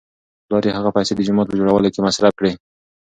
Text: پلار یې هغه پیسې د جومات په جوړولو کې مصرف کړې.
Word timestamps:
پلار 0.45 0.63
یې 0.67 0.71
هغه 0.77 0.89
پیسې 0.97 1.13
د 1.15 1.19
جومات 1.27 1.47
په 1.49 1.57
جوړولو 1.59 1.93
کې 1.93 2.03
مصرف 2.07 2.33
کړې. 2.39 2.51